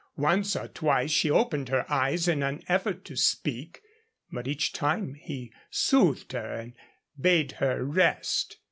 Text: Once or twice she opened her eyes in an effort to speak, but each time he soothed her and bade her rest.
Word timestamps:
Once 0.17 0.55
or 0.55 0.67
twice 0.67 1.11
she 1.11 1.29
opened 1.29 1.69
her 1.69 1.85
eyes 1.87 2.27
in 2.27 2.41
an 2.41 2.63
effort 2.67 3.05
to 3.05 3.15
speak, 3.15 3.83
but 4.31 4.47
each 4.47 4.73
time 4.73 5.13
he 5.13 5.53
soothed 5.69 6.31
her 6.31 6.53
and 6.55 6.73
bade 7.19 7.51
her 7.51 7.85
rest. 7.85 8.57